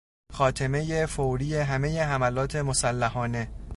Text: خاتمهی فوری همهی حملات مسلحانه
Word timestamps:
خاتمهی 0.33 1.05
فوری 1.05 1.55
همهی 1.55 1.99
حملات 1.99 2.55
مسلحانه 2.55 3.49